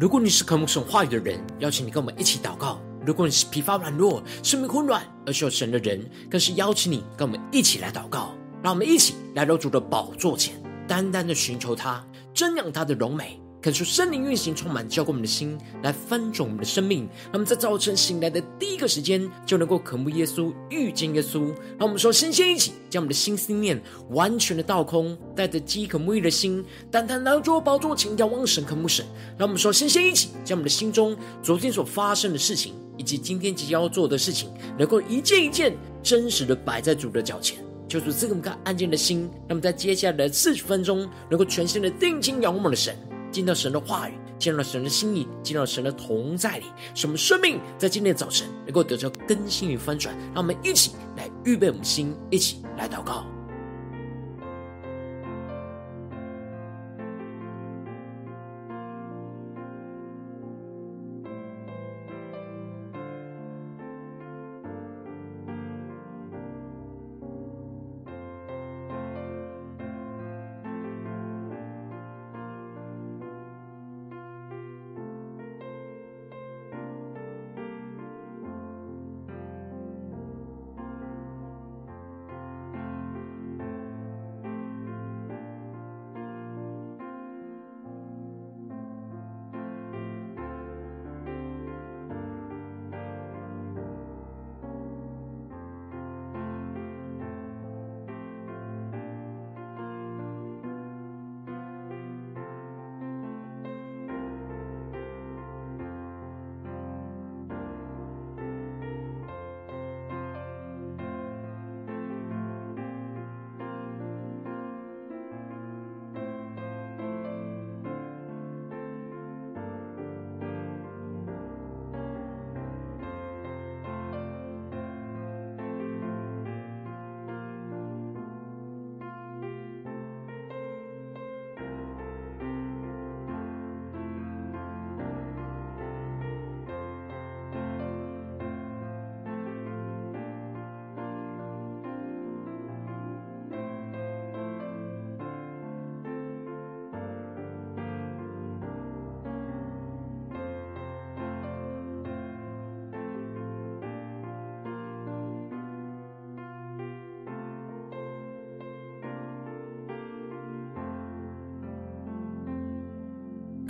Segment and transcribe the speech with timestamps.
[0.00, 8.32] 如果你是渴慕神话语的人，邀请你跟我们一起祷告；如果你是疲乏软弱、生命混乱而需要神的人，更是邀请你跟我们一起来祷告。
[8.62, 10.54] 让我们一起来到主的宝座前，
[10.86, 13.40] 单单的寻求他，瞻仰他的荣美。
[13.60, 17.08] 恳求圣灵运行，充满浇灌我们的心，来翻转我们的生命。
[17.24, 21.48] 让我们在早晨醒来的第一个时间，就能够渴慕耶稣，遇见耶稣。
[21.76, 29.04] 让我们说，先先一起将我们的心思念完全的倒空，带着饥渴沐浴的心，单单来到宝座前，仰望神，渴慕神。
[29.36, 37.58] 让我们说，先先一起将我们的心中昨天所发生的事情，以及今天即将要做的事情，能够一件一件真实的摆在主的脚前。
[37.88, 42.94] 求主赐给我们个安静的心，让我们在接下来的四十分钟，能够全心的定睛仰望的神。
[43.30, 50.16] 进到神的话语，进入到神的心意，进到神的同在里，使我们生命在今天的早晨能够得到更新与翻转。
[50.34, 53.24] 让我们一起来预备我们心，一起来祷告。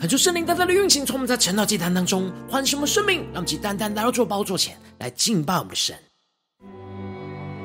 [0.09, 5.95] 恳求圣灵单单的运行，从我们在晨祷祭坛当中唤醒我们生命，让我们单单来到主宝座前来敬拜我们的神。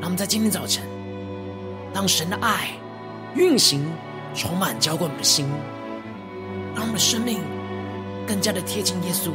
[0.01, 0.83] 让我们在今天早晨，
[1.93, 2.71] 让神的爱
[3.33, 3.89] 运行，
[4.35, 5.47] 充满浇灌我们的心，
[6.75, 7.39] 让我们的生命
[8.27, 9.31] 更加的贴近耶稣。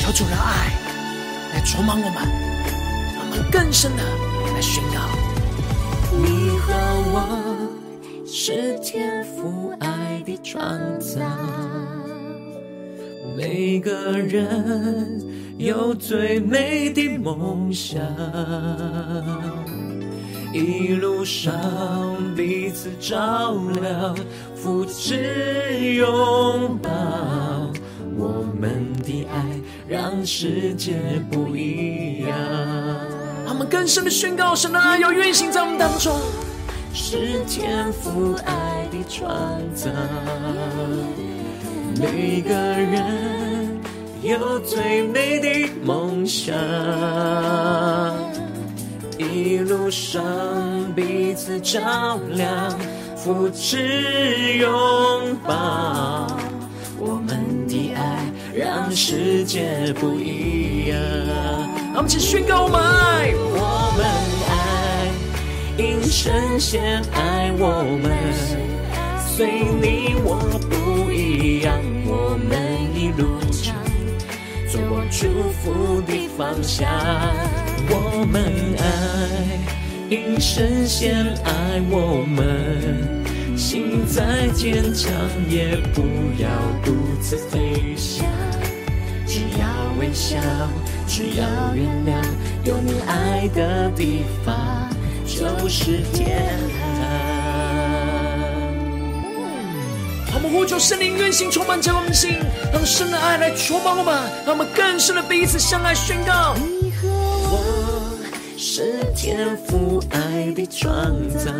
[0.00, 0.72] 求主的爱
[1.52, 2.14] 来充满我们，
[3.14, 4.02] 让我们更深的
[4.54, 5.00] 来宣告
[6.16, 6.72] 你和
[7.12, 7.41] 我。
[8.34, 10.64] 是天赋爱的创
[10.98, 11.20] 造，
[13.36, 15.22] 每个人
[15.58, 18.02] 有最美的梦想，
[20.50, 21.52] 一路上
[22.34, 24.16] 彼此照亮，
[24.56, 26.90] 扶持拥抱，
[28.16, 29.44] 我们的爱
[29.86, 30.94] 让世界
[31.30, 32.34] 不一样。
[33.46, 36.18] 他们更深的宣告，神的爱要运行在我们当中。
[36.94, 39.90] 是天赋爱的创造，
[41.98, 43.80] 每个人
[44.22, 46.54] 有最美的梦想，
[49.18, 50.22] 一路上
[50.94, 52.78] 彼此照亮，
[53.16, 56.26] 扶持拥抱，
[56.98, 60.98] 我们的爱让世界不一样。
[61.94, 64.41] 让我们一起宣告我们爱，我们。
[65.78, 68.12] 因神先爱我们，
[69.26, 70.36] 随你我
[70.68, 72.52] 不一样，我们
[72.94, 73.74] 一路唱
[74.70, 76.86] 走往祝福的方向。
[77.88, 78.84] 我们爱，
[80.10, 85.10] 因神先爱我们，心再坚强
[85.48, 86.02] 也不
[86.38, 86.48] 要
[86.84, 88.26] 独自飞翔，
[89.26, 89.66] 只要
[89.98, 90.38] 微笑，
[91.06, 92.22] 只要原谅，
[92.62, 94.54] 有你爱的地方。
[95.34, 96.82] 就是天堂。
[100.34, 102.36] 我们呼求圣灵运行，充满在我们心，
[102.72, 104.14] 让神的爱来充满我们，
[104.44, 106.54] 让我们更深的彼此相爱，宣告。
[106.56, 108.18] 你和我
[108.58, 110.94] 是天父爱的创
[111.38, 111.50] 造，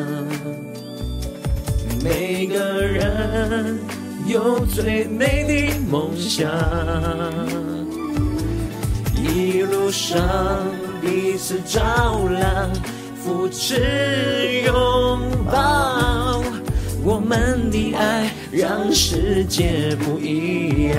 [2.04, 3.78] 每个人
[4.26, 6.50] 有最美的梦想，
[9.16, 10.20] 一路上
[11.00, 12.70] 彼此照亮，
[13.22, 16.42] 扶持拥抱。
[17.04, 20.98] 我们的爱让世界不一样。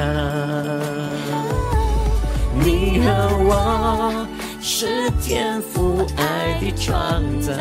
[2.64, 4.26] 你和我
[4.62, 7.52] 是天赋爱的创造，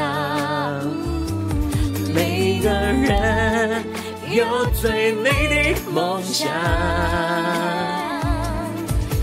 [2.15, 3.83] 每个人
[4.31, 4.45] 有
[4.81, 6.49] 最美的梦想，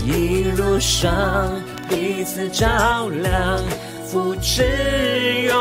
[0.04, 3.62] 一路上彼此照亮，
[4.10, 4.64] 扶持
[5.46, 5.54] 拥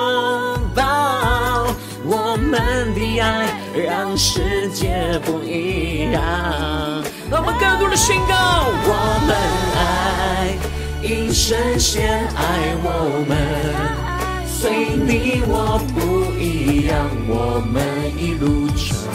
[0.73, 1.67] 抱。
[2.03, 6.23] 我们的爱让世界不一样，
[7.29, 8.65] 让我们更多的宣告。
[8.87, 9.37] 我们
[9.77, 10.57] 爱，
[11.03, 13.37] 因神先爱我们，
[14.47, 17.05] 随你我不一样。
[17.27, 17.77] 我们
[18.17, 19.13] 一路闯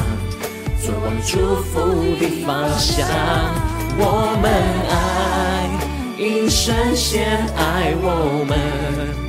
[0.80, 3.04] 走往祝福的方向。
[3.98, 4.46] 我们
[4.92, 5.68] 爱，
[6.16, 9.23] 因神先爱我们。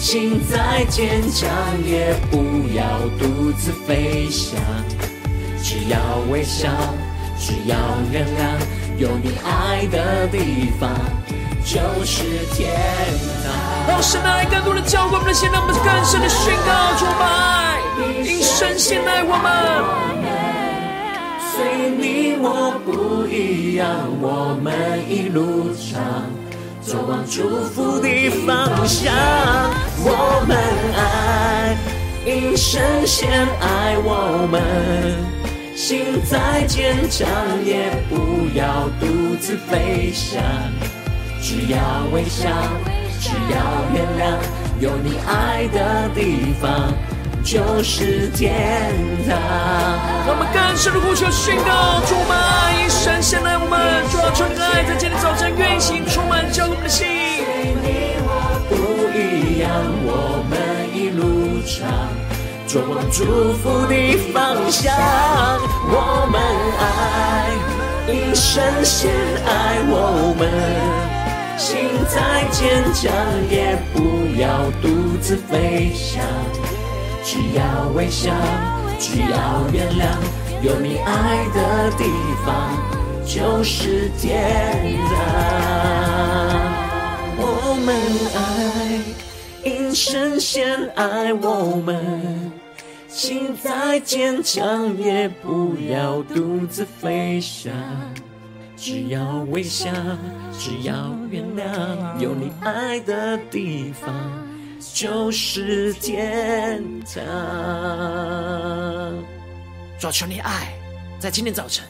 [0.00, 1.46] 心再坚强，
[1.84, 2.38] 也不
[2.74, 2.82] 要
[3.18, 4.58] 独自飞翔。
[5.62, 5.98] 只要
[6.30, 6.70] 微笑，
[7.38, 7.76] 只要
[8.10, 8.58] 原谅，
[8.96, 10.90] 有你爱的地方
[11.66, 12.24] 就是
[12.54, 12.72] 天
[13.44, 13.52] 堂。
[13.88, 17.78] 让神的爱更多的浇灌我们的心，让我们更深的宣告出来。
[18.24, 19.84] 因神先爱我们，
[21.52, 23.86] 随你我不一样，
[24.22, 24.72] 我们
[25.08, 26.00] 一路上。
[26.82, 29.12] 走往祝福的方向，
[32.60, 34.60] 因神先爱我们，
[35.74, 37.26] 心再坚强
[37.64, 40.42] 也不要独自飞翔，
[41.40, 41.78] 只要
[42.12, 42.50] 微笑，
[43.18, 43.56] 只要
[43.94, 44.36] 原谅，
[44.78, 46.92] 有你爱的地方
[47.42, 48.92] 就是天
[49.26, 49.40] 堂。
[50.26, 57.08] 让我们更深的呼求宣告，主啊，因神先爱我们，主要纯爱在今天早晨运行，充满着我们的心。
[57.08, 59.72] 你我不一样，
[60.04, 60.60] 我们
[60.94, 61.88] 一路上
[62.72, 63.24] 说往祝
[63.54, 64.94] 福的方向。
[65.90, 66.40] 我们
[66.78, 67.50] 爱，
[68.06, 69.10] 因神先
[69.44, 70.48] 爱我们，
[71.58, 73.10] 心再坚强
[73.50, 73.98] 也不
[74.40, 74.86] 要独
[75.20, 76.22] 自飞翔。
[77.24, 78.30] 只要微笑，
[79.00, 80.14] 只要原谅，
[80.62, 82.04] 有你爱的地
[82.46, 82.78] 方
[83.26, 85.10] 就是天堂。
[87.36, 87.96] 我们
[88.36, 88.38] 爱，
[89.68, 92.52] 因神先爱我们，
[93.10, 97.74] 心再坚强也不要独自飞翔。
[98.76, 99.90] 只要微笑，
[100.56, 104.14] 只要原谅，有你爱的地方。
[104.94, 107.22] 就是天堂。
[109.98, 110.72] 主啊，求你爱
[111.18, 111.84] 在今天早晨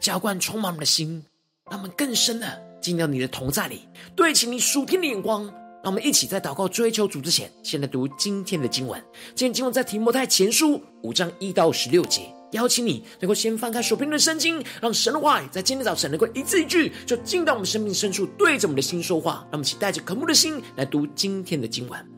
[0.00, 1.22] 浇灌充满我们的心，
[1.70, 3.86] 让我们更深的进到你的同在里，
[4.16, 5.48] 对齐你属天的眼光。
[5.82, 9.02] 让我们一起在祷告追求主之前，先来读今天的经文。
[9.34, 12.22] 今天经文在提摩太前书五章一到十六节。
[12.52, 19.40] 邀请你能够先翻开手边的圣经，让神的话语在今天早晨能够一字一句，就进到我们生命深处，对着我们的心说话。
[19.50, 22.11] 让我们一起带着渴慕的心来读今天的经文。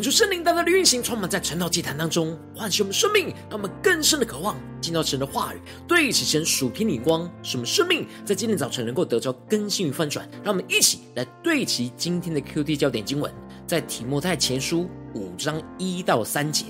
[0.00, 10.26] 恳求圣灵大大的运行，充满在晨祷祭坛当中，唤醒我们生命，让我们更深的渴望进到神的话语，对齐神属天的光，使我们生命在今天早晨能够得着更新与翻转。
[10.42, 13.30] 让我们一起来对齐今天的 QT 焦点经文，
[13.66, 16.64] 在提摩太前书五章一到三节：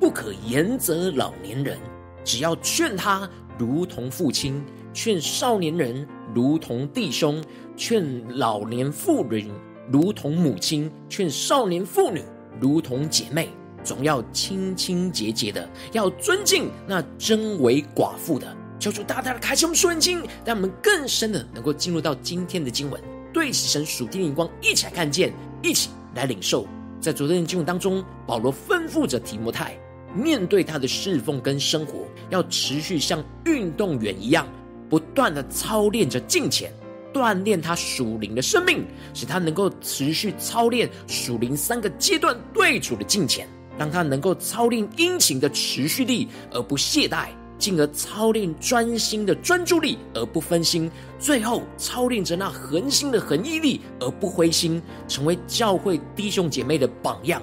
[0.00, 1.78] 不可严责老年人，
[2.24, 4.60] 只要劝他如同父亲；
[4.92, 7.40] 劝少年人如同弟兄；
[7.76, 8.04] 劝
[8.36, 9.48] 老年妇人
[9.88, 12.20] 如同母亲；劝少年妇女。
[12.60, 13.48] 如同姐妹，
[13.82, 18.56] 总要清清洁洁的，要尊敬那真为寡妇的。
[18.78, 23.00] 求主大大的开启我们属灵经，让我们更深的能够进入到今天的经文，
[23.32, 25.32] 对齐神属天的眼光，一起来看见，
[25.62, 26.66] 一起来领受。
[27.00, 29.76] 在昨天的经文当中，保罗吩咐着提摩太，
[30.14, 34.46] 面对他的侍奉跟生活，要持续像运动员一样，
[34.88, 36.72] 不断的操练着敬虔。
[37.12, 43.46] 锻炼他属灵的生命，使他能够持续操练属灵三个阶段对主的敬虔，
[43.78, 47.28] 让他能够操练殷勤的持续力而不懈怠，
[47.58, 57.42] 进而操练专心的专注力而不分心，最后操练着那恒心的恒毅力而不灰心，成为教会弟兄姐妹的榜样，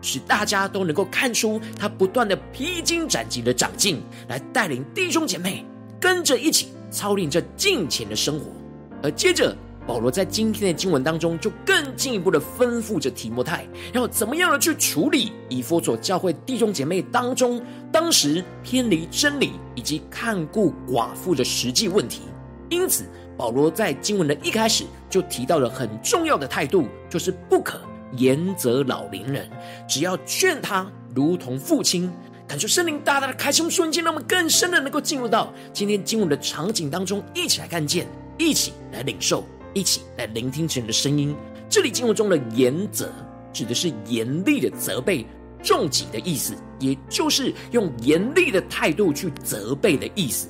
[0.00, 5.64] 使大家都能够看出他不断的披荆斩棘的长进，来带领弟兄姐妹
[6.00, 8.61] 跟着一起操练这敬虔的生活。
[9.02, 9.56] 而接着，
[9.86, 22.22] 保罗在今天的经文当中，就更进一步的吩咐着提摩太，要怎么样的去处理以弗所教会弟兄姐妹当中当时偏离真理以及看顾寡妇的实际问题。
[22.68, 23.04] 因此，
[23.36, 27.80] 保罗在经文的一开始就提到了很重要的态度，就是不可
[28.16, 29.50] 严责老年人，
[29.88, 32.10] 只要劝他如同父亲。
[32.48, 38.06] 感受圣灵大大的开启，瞬间让我们更深的能够进入到今天经文的场景当中，一起来看见。
[38.38, 41.34] 一起来领受，一起来聆听神的声音。
[41.68, 43.10] 这里经文中的严责，
[43.52, 45.26] 指的是严厉的责备、
[45.62, 50.48] 重击的意思，也就是用严厉的态度去责备的意思。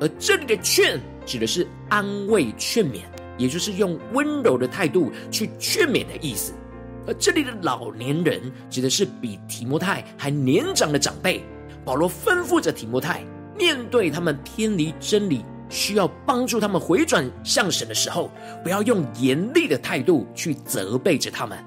[0.00, 3.02] 而这里的劝，指的是安慰、劝勉，
[3.38, 6.52] 也就是用温柔的态度去劝勉的意思。
[7.06, 11.44] 而这里的老年人，指的是比提摩太还年长的长辈。
[11.84, 13.22] 保罗吩咐着提摩太，
[13.58, 15.44] 面对他们偏离真理，
[15.74, 18.30] 需要帮助他们回转向神的时候，
[18.62, 21.58] 不要用严厉的态度去责备着他们，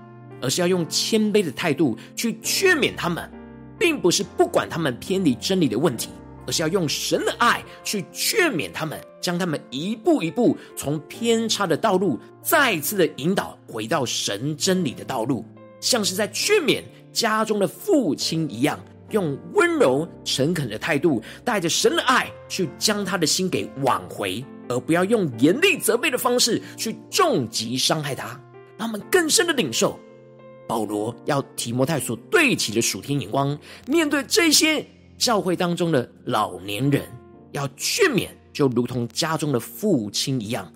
[0.42, 3.30] 而是要用谦卑的态度去劝勉他们，
[3.78, 6.10] 并不是不管他们偏离真理的问题，
[6.48, 15.44] 而是要用神的爱去劝勉他们，将他们一步一步从偏差的道路再次的引导回到神真理的道路，
[15.82, 18.80] 像是在劝勉家中的父亲一样。
[19.12, 28.40] 用温柔诚恳的态度，带着神的爱去将他的心给挽回，而不要用严厉责备的方式去重击伤害他。
[28.78, 30.00] 让我们更深的领受
[30.68, 34.86] 保罗要提摩太所对齐的属天眼光，面对这些
[35.18, 37.04] 教会当中的老年人，
[37.52, 40.72] 要劝勉，就如同家中的父亲一样，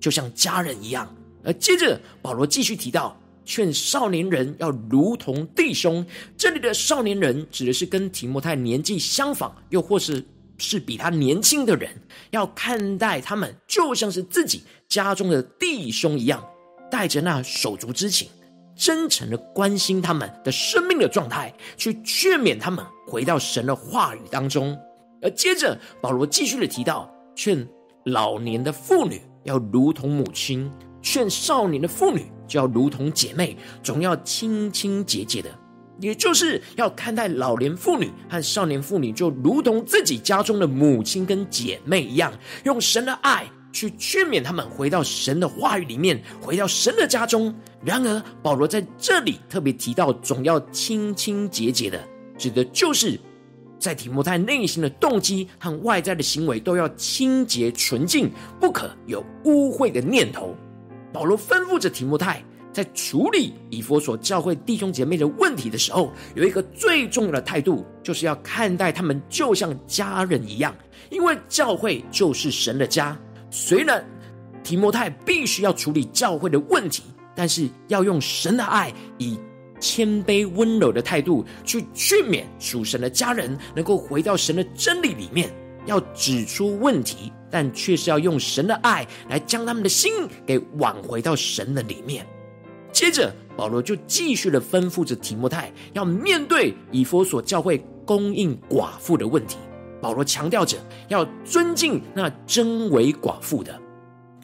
[0.00, 1.14] 就像家人一样。
[1.44, 3.16] 而接着保罗继续提到。
[3.46, 6.04] 劝少年人要如同弟兄，
[6.36, 10.22] 这里的少年人指的是跟提摩太年纪相仿，又或是
[10.58, 11.88] 是比他年轻的人，
[12.30, 16.44] 要看待他们就像是自己家中的弟兄一样，
[16.90, 18.28] 带着那手足之情，
[18.74, 24.76] 真诚的关心他们的生命的状态，去劝勉他们回到神的话语当中。
[25.22, 27.66] 而接着保罗继续的提到，劝
[28.06, 30.68] 老年的妇女要如同母亲，
[31.00, 32.26] 劝少年的妇女。
[32.46, 35.50] 就要如同姐妹，总要清清洁洁的，
[36.00, 42.32] 也就是要看待老年妇女和少年妇女，就如同自己家中的母亲跟姐妹一样，
[42.64, 47.54] 用神的爱去劝勉他们回到神的话语里面，回到神的家中。
[47.84, 52.02] 然而，保罗在这里特别提到，总要清清洁洁的，
[52.38, 53.20] 指的就是
[53.78, 60.56] 在提摩太内心的动机和外在的行为都要清洁纯净，不可有污秽的念头。
[61.16, 62.44] 保罗吩咐着提摩太，
[62.74, 70.76] 在处理以弗所教会弟兄姐妹的问题的时候，有一个最重要的态度，就是要看待他们就像家人一样，
[71.08, 73.18] 因为教会就是神的家。
[73.50, 74.04] 虽然
[74.62, 77.04] 提摩太必须要处理教会的问题，
[77.34, 79.40] 但是要用神的爱，以
[79.80, 85.50] 谦卑温柔的态度去劝勉属神的家人，能够回到神的真理里面。
[85.86, 90.12] 要指出问题，但却是要用神的爱来将他们的心
[90.44, 92.26] 给挽回到神的里面。
[92.92, 99.56] 接着，保罗就继续的吩咐着提摩太，要面对以弗所教会供应寡妇的问题。
[100.02, 100.76] 保罗强调着
[101.08, 103.72] 要尊敬那真为寡妇的。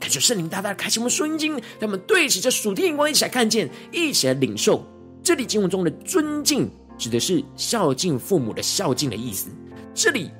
[0.00, 4.82] 感谢圣灵大大开启我们属灵经，让我们对齐这属天眼光，一起来看见，一起来领受。
[5.22, 6.66] 这里经文中的尊敬，
[6.96, 9.50] 指的是孝敬父母的孝敬的意思。
[9.94, 10.30] 这里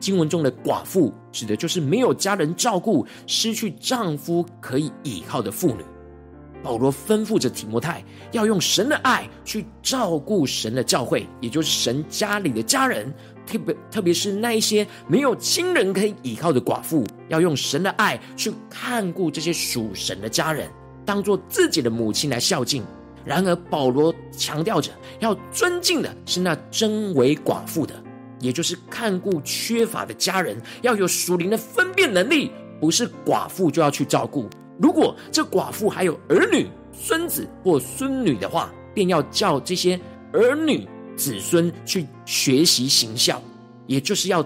[0.00, 5.84] 经文中的寡妇，指的就是没有家人照顾、失去丈夫可以依靠的妇女。
[6.60, 13.14] 保罗吩咐着提摩太，要用神的爱去照顾神的教会，也就是神家里的家人，
[13.46, 20.68] 特别特别是那一些没有亲人可以依靠的寡妇，要用神的爱去看顾这些属神的家人，
[21.04, 22.82] 当做自己的母亲来孝敬。
[23.24, 24.90] 然而，保罗强调着
[25.20, 27.94] 要尊敬的是那真为寡妇的，
[28.40, 34.48] 也就是看顾缺乏的家人，要有属灵的分辨能力，不是寡妇就要去照顾。
[34.80, 39.98] 如果这寡妇还有儿女、孙子或孙女的话，便要叫这些
[40.32, 43.42] 儿女、子孙去学习行孝，
[43.86, 44.44] 也就是要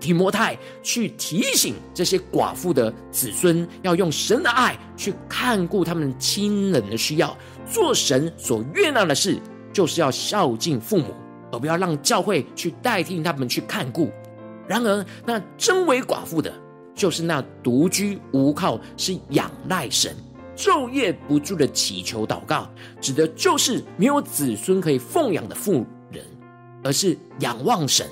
[0.00, 9.38] 提摩太去提醒这些寡妇的子孙，要用神的爱去看顾他们亲人的需要，做神所悦纳的事，
[9.72, 11.14] 就是要孝敬父母，
[11.54, 14.10] 而不要让教会去代替他们去看顾。
[14.66, 16.52] 然而，那真为寡妇的。
[16.96, 20.14] 就是那独居无靠，是仰赖神，
[20.56, 26.24] 昼夜不住的祈求祷告，指的就是没有子孙可以奉养的妇人，
[26.84, 28.06] 而是仰望神，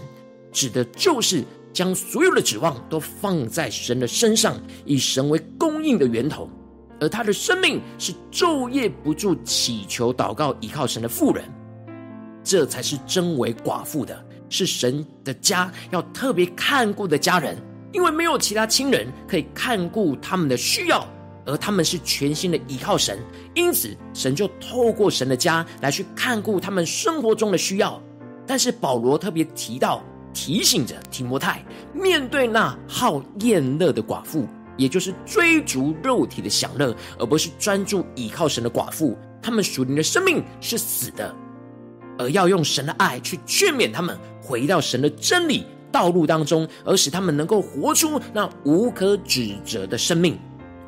[0.50, 6.50] 指的就是将所有的指望都放在神的身上，以神为供应的源头，
[6.98, 11.44] 而他的生命是昼夜不住祈求祷告，依靠神的妇人，
[12.42, 17.56] 这才是真为寡妇的，是神的家要特别看顾的家人。
[17.92, 21.06] 因为没有其他亲人可以看顾他们的需要，
[21.44, 23.18] 而他们是全心的依靠神，
[23.54, 28.02] 因此神就透过神的家来去看顾他们生活中的需要。
[28.46, 30.02] 但是保罗特别提到，
[30.32, 41.34] 提醒着提摩太，面对那好宴乐的寡妇，也就是追逐肉体的享乐，而不是专注依靠神的寡妇，他们属灵的生命是死的，
[42.22, 50.38] 而要用神的爱去劝勉他们回到神的真理道路当中，而使他们能够活出那无可指责的生命。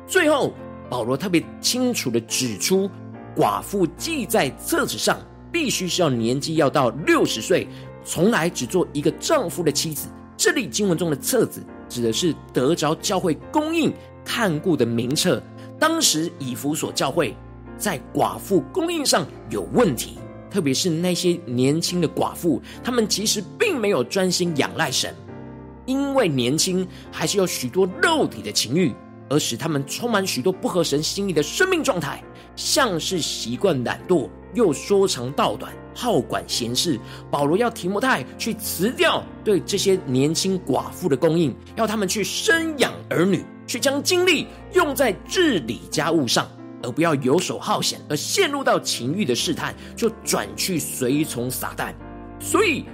[0.07, 0.53] 最后，
[0.89, 2.89] 保罗特别清楚的指出，
[3.35, 5.19] 寡妇记在册子上，
[5.51, 7.67] 必须是要年纪要到六十岁，
[8.03, 10.07] 从来只做一个丈夫的妻子。
[10.37, 13.93] 这里经文中的册子，指的是得着教会供应
[14.23, 15.41] 看顾的名册。
[15.77, 17.35] 当时以弗所教会
[17.77, 20.17] 在寡妇供应上有问题。
[20.55, 25.13] 特别是那些年轻的寡妇，他们其实并没有专心仰赖神，
[25.85, 28.95] 因为年轻还是有许多肉体的情欲，
[29.29, 32.23] 而使他们充满许多不合神心意的生命状态，
[32.55, 36.97] 像是习惯懒惰，又说长道短，好管闲事。
[37.29, 46.47] 保罗要提摩太去辞掉对这些年轻寡妇的供应，要他们去生养儿女，去将精力用在治理家务上。
[46.85, 51.93] 而不要游手好闲，而陷入到情欲的试探，就转去随从撒旦。
[52.39, 52.85] 所以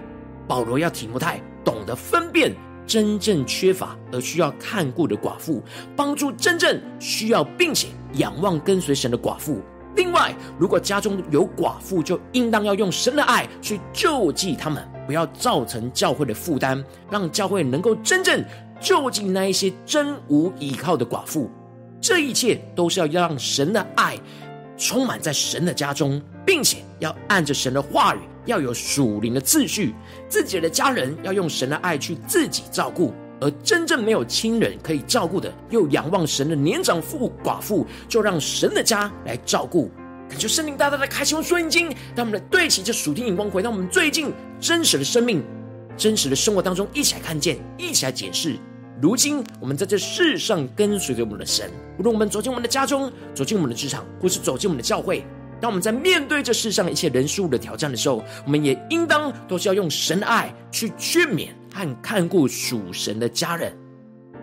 [0.47, 2.55] 保罗要提摩太懂得分辨
[2.87, 5.61] 真正缺乏而需要看顾的寡妇，
[5.95, 9.61] 帮助真正需要并且仰望跟随神的寡妇。
[9.95, 18.43] 另外，如果家中有寡妇，就应当要用神的爱去救济他们，不要造成教会的负担，让教会能够真正
[18.79, 21.49] 救济那一些真无依靠的寡妇。
[22.01, 24.17] 这一切都是要让神的爱
[24.75, 29.93] 充满在神的家中，并且要按着神的话语，要有属灵的秩序。
[30.27, 39.91] 自己的家人要用神的爱去自己照顾，而真正没有亲人可以照顾的，又仰望神的年长妇寡妇，就让神的家来照顾。
[40.27, 45.43] 感谢圣灵大大的开启我们属灵经，让我们来对齐这属天眼光，回到我们最近真实的生命、
[45.95, 48.55] 真实的生活当中，一起来看见，一起来解释。
[49.01, 55.25] 如今，我们在这世上跟随着我们的神，无论我们走进我们的家中，走进我们的职场，或是走进我们的教会，
[55.59, 63.75] 当我们在面对这世上一切人事物的挑战的时候，我们也应当都是要用神的爱去劝勉和看顾属神的家人。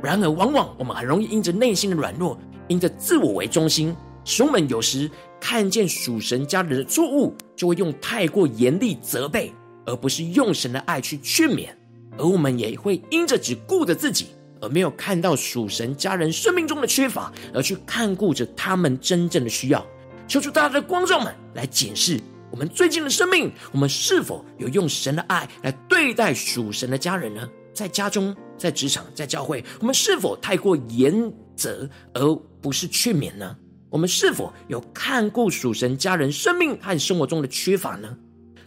[0.02, 3.94] 然而，往往我们很容易因着内心的软弱，因着自我为中心，
[4.24, 5.08] 使我们有时
[5.40, 9.52] 看见属神家人的错误，就会用太过严厉责备，
[9.86, 11.68] 而不是用神的爱去劝勉。
[12.16, 14.26] 而我们也会因着只顾着自己。
[14.60, 19.86] 而没有看到属神家人生命中的缺乏，而去看顾着他们真正的需要。
[20.26, 27.48] 求主大家的光照们来检视我们最近的生命，我们是否有用神的爱来对待属神的家人呢？
[27.72, 33.56] 在家中、在职场、在教会，我们是否太过严责，而不是劝勉呢？
[33.88, 38.16] 我们是否有看顾属神家人生命和生活中的缺乏呢？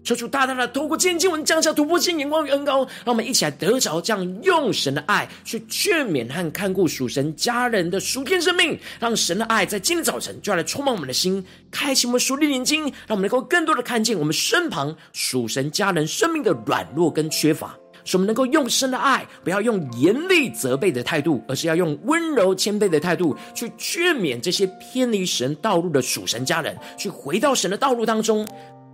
[0.03, 17.77] 求主大大的透过今天经文降下突破性眼光与恩膏，让我们一起来得着这样用神的爱去劝勉和看顾属神家人的属天生命，让神的爱在今天早晨就要来充满我们的心，开启我们属灵眼睛，让我们能够更多的看见我们身旁属神家人生命的软弱跟缺乏。
[18.03, 28.43] 使我们能够用神的爱，不要用严厉责备的态度，而是要用温柔谦卑的态度去劝勉这些偏离神道路的属神家人，去回到神的道路当中，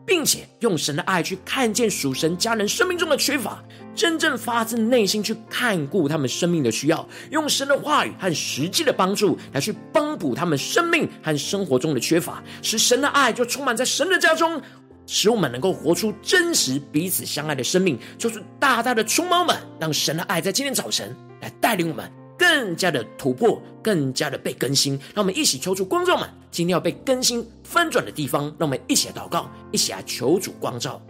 [0.07, 3.61] 并且用神的爱去看见属神家人生命中的缺乏，
[3.93, 14.61] 真正发自内心去看顾他们生命的需要，用神的话语和实际的帮助来去帮补他们生命和生活中的缺乏，使神的爱就充满在神的家中。
[15.09, 24.99] 使我们能够活出真实彼此相爱的生命，就是大大的充满们，让神的爱在今天早晨来带领我们更加的突破，更加的被更新。
[25.15, 31.01] 让我们一起抽出光照们，今天要被更新翻转的地方，让我们一起来祷告，一起来求主光照。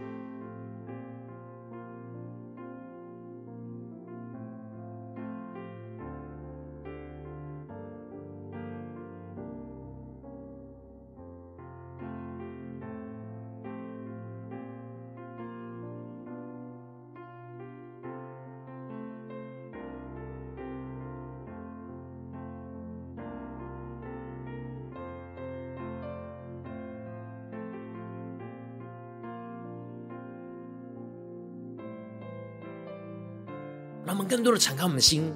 [34.48, 35.30] 多的敞开我们的心，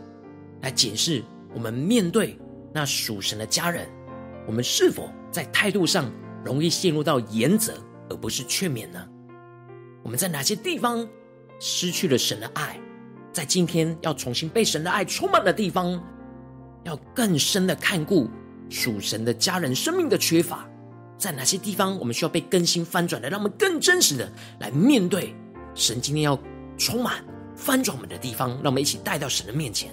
[0.62, 1.22] 来检视
[1.52, 2.38] 我们面对
[2.72, 3.86] 那属神的家人，
[4.46, 6.10] 我们是否在态度上
[6.42, 7.74] 容易陷入到严责，
[8.08, 9.06] 而不是劝勉呢？
[10.02, 11.06] 我们在哪些地方
[11.60, 12.80] 失去了神的爱？
[13.34, 16.02] 在今天要重新被神的爱充满的地方，
[16.84, 18.30] 要更深的看顾
[18.70, 20.66] 属神的家人生命的缺乏，
[21.18, 23.28] 在哪些地方我们需要被更新翻转的？
[23.28, 25.34] 让我们更真实的来面对
[25.74, 26.38] 神今天要
[26.78, 27.22] 充满。
[27.56, 29.90] 翻转我们的地方，让我们一起带到神的面前。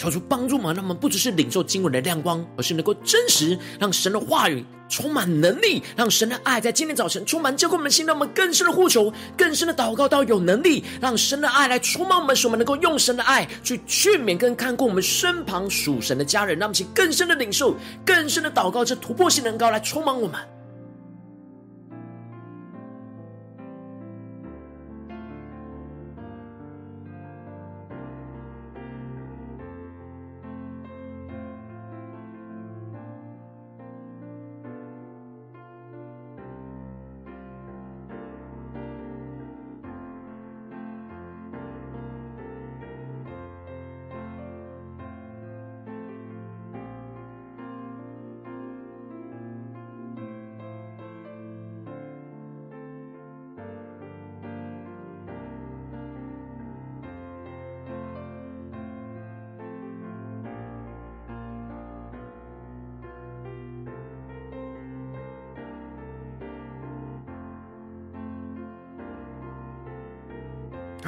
[0.00, 20.40] 求主帮助嘛，让我们不只是领受经文的亮光，而是能够真实让神的话语充满能力，让神的爱在今天早晨充满浇灌我们的心，让我们更深的呼求，更深的祷告到有能力，让神的爱来充满我们，使我们能够用神的爱去劝勉跟看顾我们身旁属神的家人，让我们去更深的领受，更深的祷告，这突破性能高来充满我们。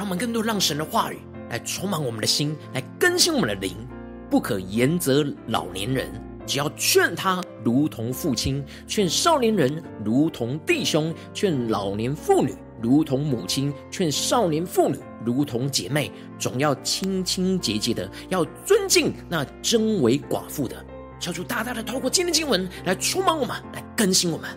[0.03, 3.73] 让我们更多让神的话语来充满我们的心，来更新我们的灵。
[4.29, 6.11] 不可严责老年人，
[6.45, 16.11] 只要劝他如同父亲；劝少年人如同弟兄；劝老年妇女如同母亲；劝少年妇女如同姐妹。
[16.37, 20.75] 总要清清洁洁的，要尊敬那真为寡妇的。
[21.17, 24.49] 求主大大的透过今天经文来充满我们，来更新我们。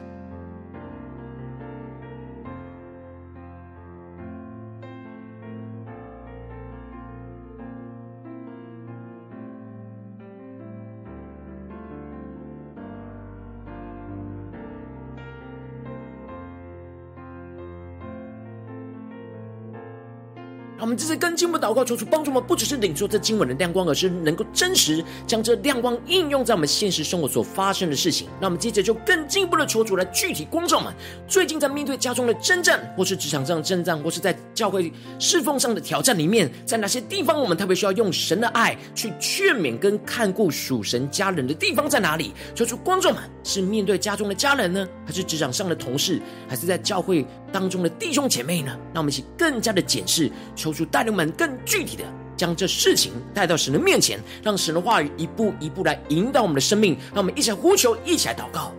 [20.87, 28.29] 我们这次更进一步祷告，求主帮助我们，不只是领受这经文的亮光，而是能够真实将这亮光应用在我们现实生活所发生的事情。
[28.41, 30.95] 那我们接着就更进一步的求主来具体光照们。
[31.27, 42.33] 最近在面对家中的征战，或是职场上的征战，或是在教会侍奉上的挑战里面，在哪些地方我们特别需要用神的爱去劝勉跟看顾属神家人的地方在哪里？
[42.55, 47.27] 求主光照们，是面对家中的家人呢，还是职场上的同事，还是在教会
[47.59, 48.77] 当中的弟兄姐妹呢？
[48.93, 50.31] 让我们一起更加的检视。
[50.55, 52.05] 求主带领们更具体的
[52.37, 56.99] 将这事情带到神的面前，让神的话语一步一步来引导我们的生命。
[57.15, 58.75] 让我们一起来呼求，一起来祷告。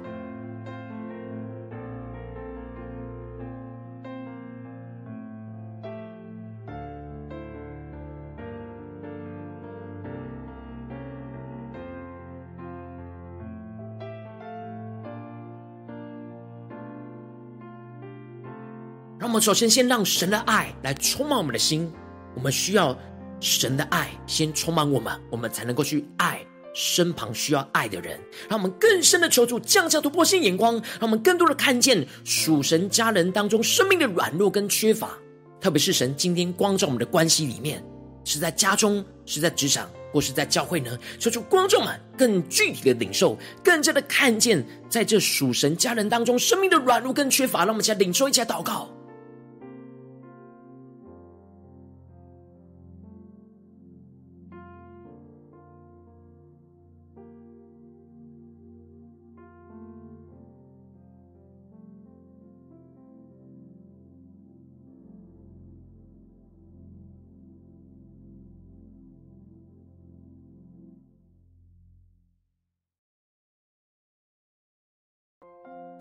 [19.40, 21.92] 首先先让神的爱来充满我们的心。
[22.36, 22.98] 我们需要
[23.40, 26.40] 神的爱先充满我们，我们才能够去爱
[26.74, 28.20] 身旁需要爱的人。
[28.48, 35.18] 让我们更深的求主降下突破性眼光，让我们更多的看见属神家人当中生命的软弱跟缺乏。
[35.60, 37.84] 特别是神今天光照我们的关系里面，
[38.24, 40.96] 是在家中，是在职场，或是在教会呢？
[41.20, 47.60] 求主光照们更具体的领受，更加的看见在这属神家人当中生命的软弱跟缺乏。
[47.62, 48.88] 让我们一起来领受，一起来祷告。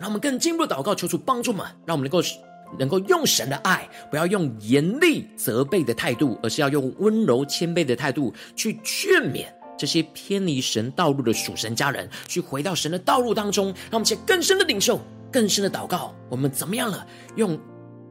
[0.07, 2.25] 让我们更进一步的祷告，求主帮助我们，让我们能够
[2.79, 13.65] 能够用神的爱，不要用严厉责备的态度，而是要用温柔谦卑的态度去劝勉这些偏离神道路的属神家人，去回到神的道路当中。
[13.65, 17.05] 让我们且更深的领受，更深的祷告，我们怎么样了？
[17.35, 17.59] 用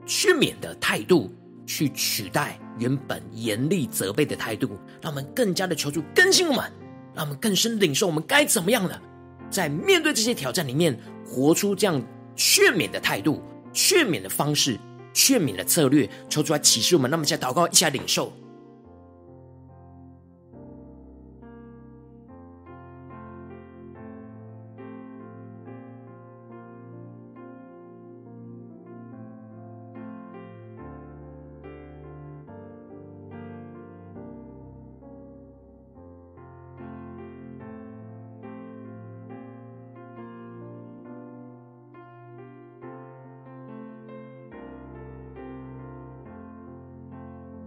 [0.04, 1.34] 劝勉的态度
[1.66, 6.70] 去取代原本严厉责备的态度，让我们更加的求主更新我们，
[7.14, 9.00] 让我们更深领受我们该怎么样了。
[9.48, 12.00] 在面对这些挑战里面，活出这样
[12.36, 14.78] 劝勉的态度、劝勉的方式、
[15.12, 17.10] 劝勉的策略，抽出来启示我们。
[17.10, 18.32] 那么，再祷告，一下领受。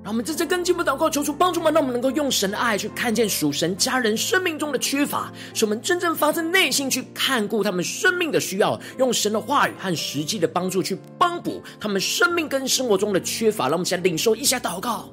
[0.02, 13.66] 让我们真正跟进一步祷告，求出帮助们，让我们能够用神的爱去看见属神家人生命中的缺乏，使我们真正发自内心去看顾他们生命的需要，用神的话语和实际的帮助去帮补他们生命跟生活中的缺乏。
[13.66, 15.10] 让我们先领受一下祷告。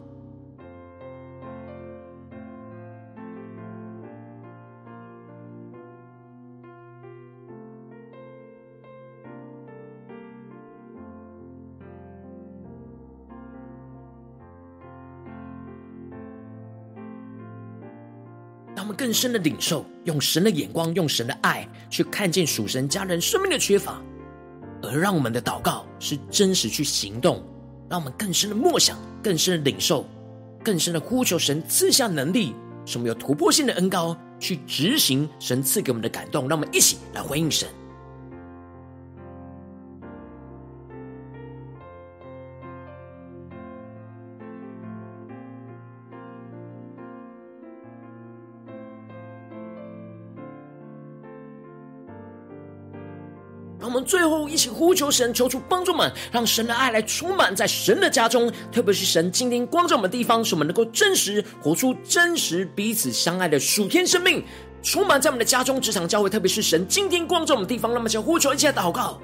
[19.07, 24.03] 更深的领受，用神的眼光，用神的爱去看见属神家人生命的缺乏，
[24.83, 27.41] 而让我们的祷告是真实去行动，
[27.89, 30.05] 让我们更深的默想，更深的领受，
[30.65, 32.53] 更深的呼求神赐下能力，
[32.85, 36.49] 使我们有突破性的恩膏去执行神赐给我们的感动。
[36.49, 37.69] 让我们一起来回应神。
[54.07, 64.43] 最后一起呼求神，求出帮助们，让神的爱来充满在神的家中，特别是神今天光照我们的地方，使我们能够真实活出真实彼此相爱的属天生命，
[64.83, 69.21] 充满在我们的家中、职场、教会，特别是神今天光照我们的地方，那么就呼求一切祷告。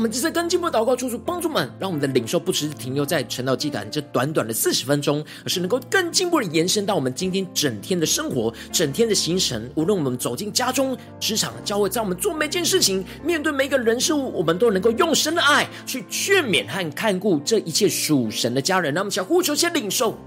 [0.00, 9.70] 我们这次跟进步祷告，求主帮助们，让我们的领受不只是停留在晨祷祭坛这短短的四十分钟，而是能够更进一步的延伸到我们今天整天的生活、整天的行程。
[9.74, 18.94] 无论我们走进家中、职场、教会，在我们做每件事情、面对每一个人事物，我们都能够用神的爱去劝勉和看顾这一切属神的家人。
[18.94, 20.18] 让我们想呼求，先领受。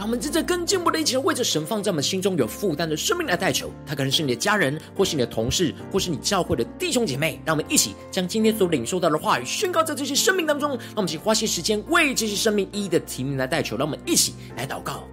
[0.00, 3.70] 让我们在这更进步的一起，为着神放在我们心中有负担的生命来代求。
[3.84, 7.38] 他可能是你的家人，或是你的同事，或是你教会的弟兄姐妹。
[7.44, 10.70] 让我们一起将今天所领受到的话语宣告在这些生命当中。
[10.70, 13.76] 让我们一起花些时间为这些生命一一的提名来代求。
[13.76, 15.06] 让我们一起来祷告。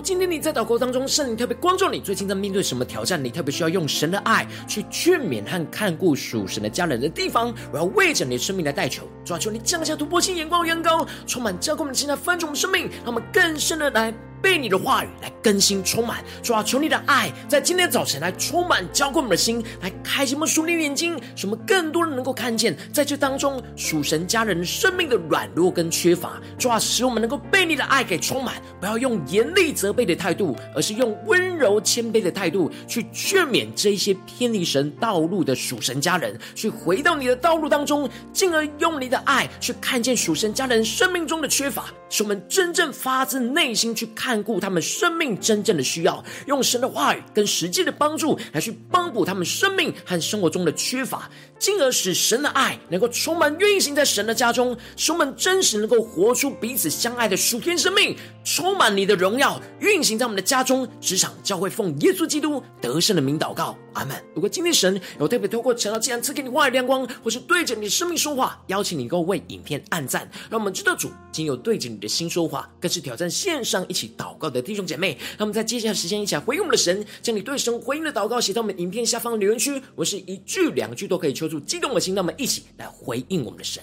[0.00, 3.22] 今天你在祷告当中，圣灵特别光照你，最近在面对什么挑战？
[3.22, 14.14] 你特别需要用神的爱去劝勉和看顾属神的家人的地方，我要为着你的生命来代求，抓住，你降下突破性眼光，远高，充满教灌我们现在翻转我们生命，让我们更深的来。
[14.42, 26.40] 被你的话语来更新充满，主啊，求你的爱在今天早晨来充满浇灌我们的心，来开启我们属灵眼睛，使我们更多人能够看见，在这当中属神家人生命的软弱跟缺乏。
[26.58, 44.29] 主啊，使我们能够被你的爱给充满，不要用严厉责备的态度，而是用温柔谦卑的态度去劝勉这一些偏离神道路的属神家人，去回到你的道路当中，进而用你的爱去看见属神家人生命中的缺乏，使我们真正发自内心去看。
[44.30, 51.28] 看顾他们生命真正的需要，用神的话语跟实际的帮助来去帮补他们生命和生活中的缺乏，
[51.60, 64.16] 进而使神的爱能够充满运行在神的家中，使我们真实能够活出彼此相爱的属天生命，充满你的荣耀运行在我们的家中、职场、教会，奉耶稣基督得胜的名祷告，阿门。
[64.34, 83.82] 如果今天神有特别透过晨祷祭坛赐给你话语亮光，或是对着你的生命说话，邀请你能够为影片按赞，让我们知道主今有对着你的心说话，更是挑战线上一起祷告的弟兄姐妹，那么在接下来时间一起来回应我们的神，将你对神回应的祷告写到我们影片下方的留言区，我是一句两句都可以求激动的心，那么一起来回应我们的神。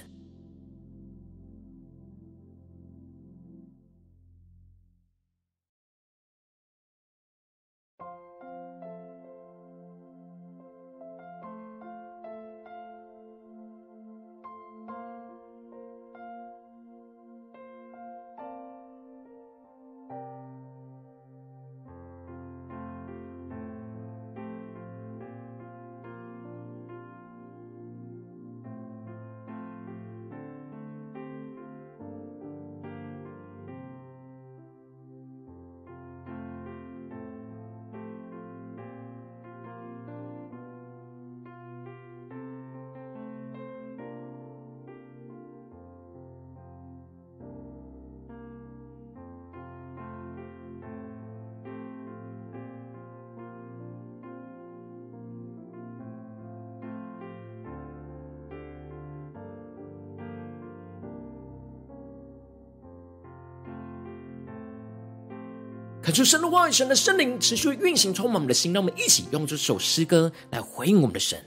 [66.07, 68.71] 恳求神的话语、神的圣灵持续运行，充满我们的心。
[68.71, 71.37] 让我们一起用这首诗歌来回应我们的神，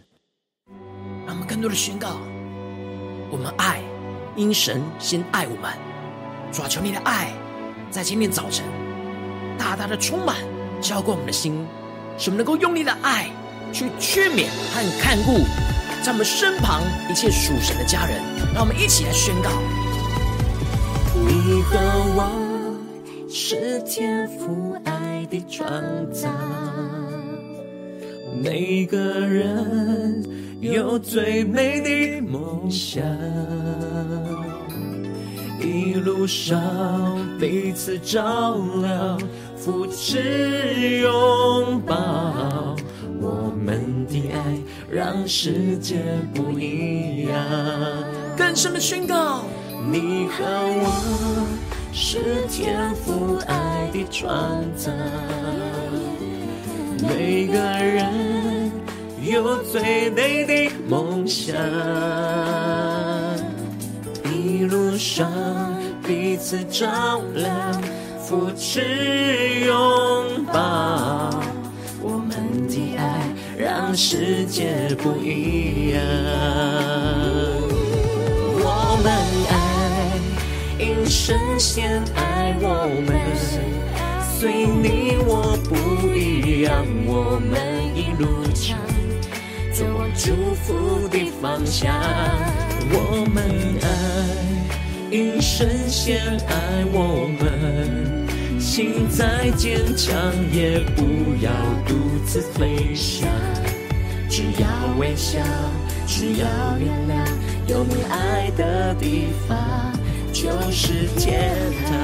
[1.27, 2.19] 让我们更多的宣告：
[3.31, 3.83] 我们爱，
[4.37, 5.73] 因神先爱我们。
[6.53, 7.33] 主啊，求你的爱
[7.91, 8.67] 在今天早晨
[9.57, 10.37] 大大的充满，
[10.79, 11.67] 浇灌我们的心，
[12.19, 13.31] 使我们能够用你的爱
[13.73, 14.45] 去劝勉
[14.75, 15.39] 和看顾
[16.03, 18.21] 在我们身旁一切属神的家人。
[18.53, 19.49] 让我们一起来宣告：
[21.15, 21.79] 你和
[22.15, 22.39] 我。
[23.33, 25.70] 是天父爱的创
[26.12, 26.28] 造。
[28.43, 30.24] 每个人
[30.61, 33.05] 有最美的梦想，
[35.61, 36.61] 一路上
[37.39, 39.16] 彼此照料、
[39.57, 42.74] 扶持、拥抱。
[43.20, 44.59] 我们的爱
[44.91, 46.03] 让世界
[46.35, 47.37] 不一样。
[48.37, 49.45] 更深的宣告，
[49.89, 51.47] 你和我
[51.93, 52.18] 是
[52.49, 54.91] 天赋爱的创造。
[57.03, 58.70] 每个人
[59.22, 61.57] 有最美的梦想，
[64.24, 65.30] 一路上
[66.07, 67.82] 彼此照亮、
[68.18, 68.80] 扶持、
[69.66, 71.30] 拥抱，
[72.03, 73.28] 我们的爱
[73.59, 76.01] 让世界不一样。
[78.62, 79.11] 我们
[81.11, 83.21] 神先爱我们。
[84.39, 87.61] 随你我不一样，我们
[87.97, 88.79] 一路唱
[89.73, 91.93] 走往祝福的方向。
[92.93, 93.45] 我们
[93.83, 93.87] 爱，
[95.11, 100.17] 因神先爱我们，心再坚强
[100.53, 101.03] 也不
[101.45, 101.51] 要
[101.87, 101.95] 独
[102.25, 103.29] 自飞翔。
[104.29, 105.41] 只要微笑，
[106.07, 106.47] 只要
[106.79, 107.29] 原谅，
[107.67, 109.59] 有你爱的地方
[110.41, 111.55] 就是天
[111.86, 111.95] 堂。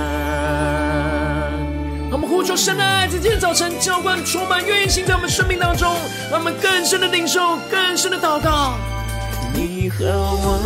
[2.13, 5.91] 我们呼求神的爱，在今天早晨浇灌、充满、运行在我们生命当中，
[6.31, 8.75] 让我们更深的领受、更深的祷告。
[9.55, 10.61] 你和我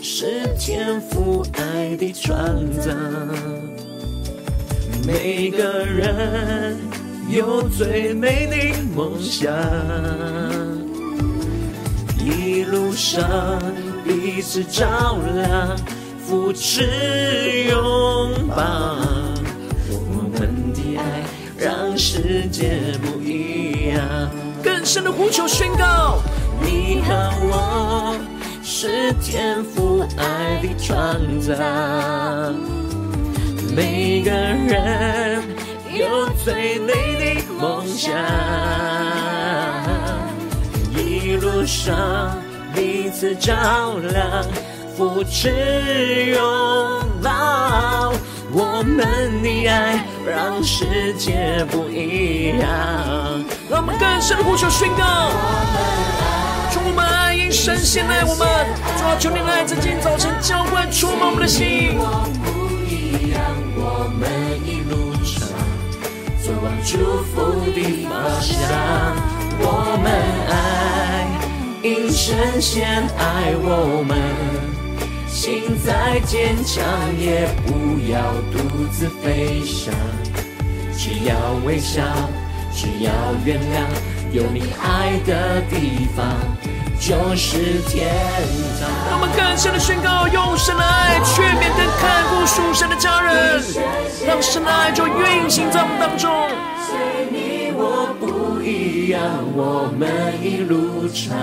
[0.00, 2.34] 是天赋爱的创
[2.80, 2.90] 造，
[5.06, 6.78] 每个人
[7.28, 8.56] 有最美的
[8.96, 9.52] 梦想，
[12.18, 13.22] 一路上
[14.02, 15.76] 彼此照亮、
[16.30, 16.84] 扶持、
[17.68, 18.62] 拥抱。
[19.90, 21.24] 我们的爱
[21.58, 24.30] 让世界不一样，
[24.62, 26.22] 更深的呼求宣告：
[26.62, 28.16] 你和我
[28.62, 31.52] 是天赋爱的创造，
[33.74, 35.42] 每个人
[35.92, 38.14] 有最美的梦想，
[40.96, 42.40] 一路上
[42.72, 44.46] 彼此照亮，
[45.00, 45.48] 扶持
[46.34, 46.38] 拥
[47.22, 48.12] 抱。
[48.52, 52.68] 我们的爱让世界不一样，
[53.70, 55.30] 让我们更深的呼求宣告。
[56.70, 58.46] 主，我们爱因神先爱我们，
[58.98, 61.96] 主啊，求你来在今天早晨浇灌触摸我们的心。
[66.62, 66.98] 往祝
[67.32, 68.52] 福的方向。
[69.62, 70.12] 我们
[70.50, 71.24] 爱
[71.82, 74.79] 因神先爱我们。
[75.40, 76.84] 心再坚强，
[77.18, 78.20] 也不要
[78.52, 79.90] 独自飞翔。
[80.94, 81.34] 只要
[81.64, 82.02] 微笑，
[82.74, 83.10] 只要
[83.42, 83.86] 原谅，
[84.32, 86.26] 有你爱的地方
[87.00, 88.06] 就是天
[88.78, 88.90] 堂。
[89.08, 93.62] 让我们更深的宣告，用神的爱劝勉跟看顾属神的家人，
[94.26, 96.30] 让神的爱就运行在我们当中。
[96.86, 99.22] 随你我不一样，
[99.56, 101.34] 我们一路上。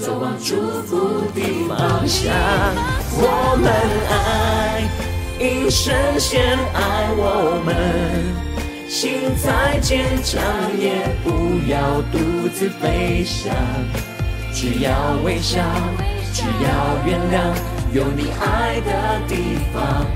[0.00, 0.54] 走往祝
[0.86, 2.32] 福的方向，
[3.20, 3.68] 我们
[4.08, 4.88] 爱，
[5.40, 7.74] 因神先爱我们。
[8.88, 10.40] 心再坚强，
[10.78, 13.54] 也不要独自飞翔。
[14.54, 14.90] 只要
[15.24, 15.60] 微笑，
[16.32, 17.52] 只要原谅，
[17.92, 20.06] 有你爱的地方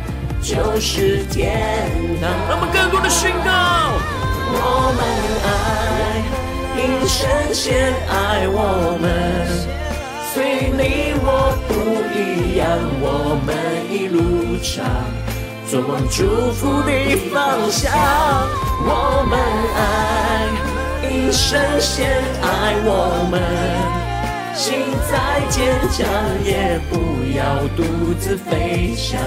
[0.40, 1.90] 就是天
[2.20, 2.30] 堂。
[2.48, 3.50] 让我们更多的宣告，
[4.54, 5.00] 我们
[5.44, 5.50] 爱。
[6.74, 9.04] 因神先爱我们，
[10.34, 11.72] 随你我不
[12.16, 12.66] 一样，
[13.02, 13.52] 我们
[13.92, 14.82] 一路唱
[15.70, 16.90] 走往祝福的
[17.30, 17.92] 方向。
[18.84, 19.38] 我们
[19.76, 20.48] 爱，
[21.06, 22.08] 一生先
[22.40, 23.34] 爱我们，
[24.54, 24.72] 心
[25.10, 25.12] 再
[25.50, 26.00] 坚强
[26.42, 26.96] 也不
[27.36, 29.20] 要独自飞翔，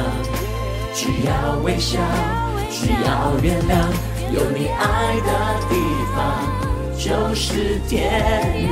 [0.91, 1.99] 只要微笑，
[2.72, 3.93] 只要原谅，
[4.34, 5.30] 有你爱的
[5.70, 5.76] 地
[6.16, 6.18] 方。
[6.97, 8.10] 就是天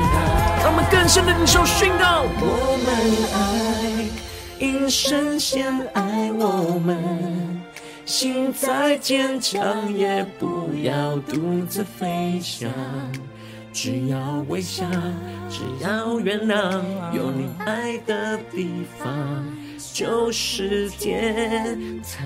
[0.01, 0.52] 堂。
[0.73, 2.25] 我们更深的领受宣告。
[2.41, 2.89] 我们
[3.31, 4.09] 爱，
[4.57, 7.61] 因神先爱我们，
[8.07, 12.71] 心再坚强也不要独自飞翔。
[13.71, 14.83] 只要微笑，
[15.47, 16.81] 只要原谅，
[17.13, 19.45] 有你爱的地方
[19.93, 22.25] 就是天堂。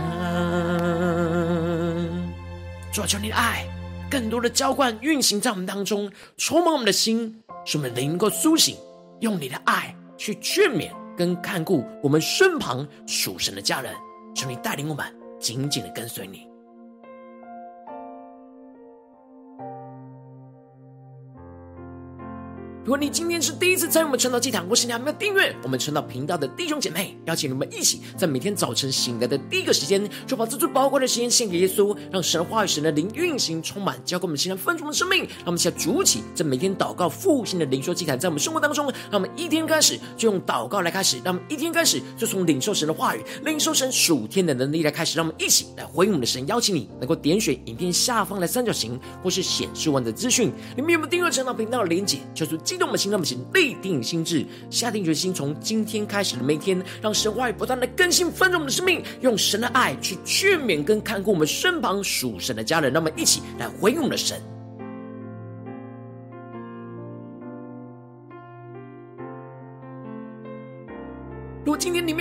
[2.93, 3.67] 主求你的爱。
[4.09, 8.77] 更多的浇灌运行在我们当中，充满我们的心，使我们能够苏醒，
[9.19, 13.93] 用你的爱去劝勉跟看顾我们身旁属神的家人。
[14.33, 15.05] 求你带领我们
[15.37, 16.46] 紧紧的跟随你。
[22.87, 35.25] 如果你今天是第一次参与我们晨祷祭坛，或是你还没有订阅我们晨祷频道的弟兄姐妹，邀请你们一起在每天早晨醒来的第一个时间，就把这最宝贵的时间献给耶稣，让神的话语、神的灵运行充满，交给我们现在分足的生命。
[35.39, 46.47] 让我们现在筑起这每天祷告复兴的灵修祭坛，在我们生活当中，让我们一天开始就用祷告来开始，让我们一天开始就从领受神的话语、领受神属天的能力来开始，让我们一起来回应我们的神。
[46.47, 52.19] 邀请你能够点选影片下方的三角形，或是显示完的资讯，里面有没有订阅晨祷频道的连结？
[52.33, 64.39] 求主激动我们心，让我们请立定心智，下定决心，从今天开始的每天，让神话语不断的更新翻转我们的生命，用神的爱去劝勉跟看顾我们身旁属神的家人，让我们一起来回应我们的神。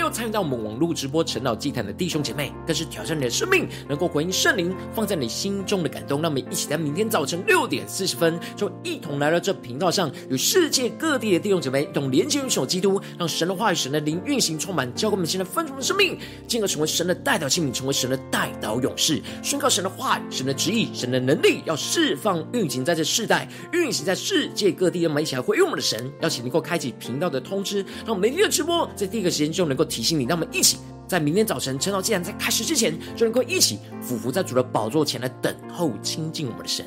[0.06, 6.22] 有参与到我们网络直播晨祷祭坛的弟兄姐妹，更是挑战你的生命，能够回应圣灵放在你心中的感动。
[6.22, 25.02] 让我们一起在明天早晨六点四十分，就一同来到这频道上，与世界各地的弟兄姐妹一同连接与守基督，让神的话语、神的灵运行充满，教给我们现在分盛的生命，进而成为神的代表器皿，成为神的代祷勇士，宣告神的话语、神的旨意、神的能力，要释放运行在这世代，运行在世界各地。
[25.02, 29.26] 让我们一起来回应我们的神，邀请能够开启频道的通知，让我们每天的直播在第一个。
[29.36, 30.76] 时间就能够提醒你，让我们一起
[31.08, 36.84] 在明天早晨晨祷既然在开始之前，就能够一起俯伏在主的宝座前来等候亲近我们的神。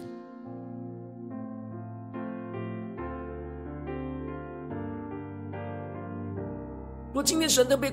[7.12, 7.92] 若今天神特别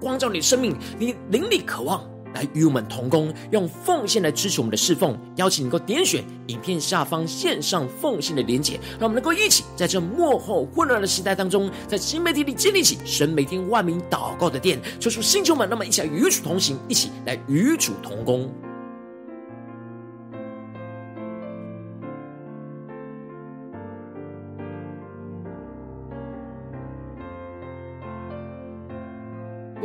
[0.00, 2.02] 光照你的生命，你灵里渴望。
[2.34, 5.18] 来与我们同工，用奉献来支持我们的侍奉。
[5.36, 14.80] 邀请你能够点选影片下方线上奉献的连结，让我们能够一起在这幕后混乱的时代当中，在新媒体里建立起神每天万名祷告的殿。
[15.00, 18.50] 求主星球们，那么一起来与主同行，一起来与主同工。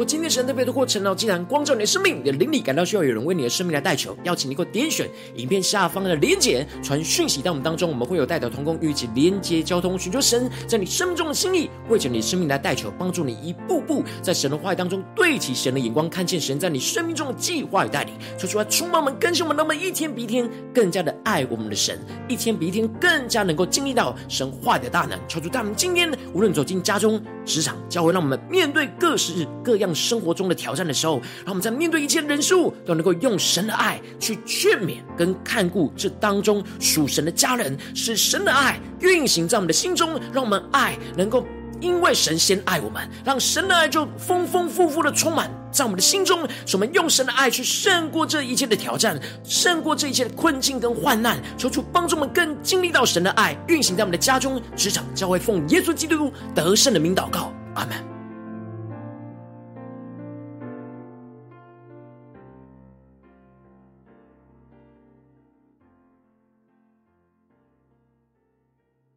[0.05, 25.19] 今天神特别的过程呢既然光照你的生命，你的灵里感到需要有人为你的生命来代求，邀请你给我点选影片下方的连结，传讯息到我们当中，我们会有代表同工与一起连接交通，寻求神在你生命中的心意，为着你生命来代求，帮助你一步步在神的话语当中对齐神的眼光，看见神在你生命中的计划与带领，说出来充满我们，更新我们，那么一天比一天更加的爱我们的神，一天比一天更加能够经历到神话语的大能。
[25.27, 29.91] 求主带我们今天无论走进家中、职场、教会，让我们面对各式各样。
[29.93, 41.45] 生活中的挑战的时候，让我们在面对一切人事物，都能够用神的爱去劝勉跟看顾这当中属神的家人，使神的爱运行在我们的心中，让我们爱能够
[41.81, 58.10] 因为神先爱我们，让神的爱就丰丰富富的充满在我们的心中，使我们用神的爱去胜过这一切的挑战，胜过这一切的困境跟患难，求主帮助我们更经历到神的爱运行在我们的家中、职场、教会，奉耶稣基督得胜的名祷告，阿门。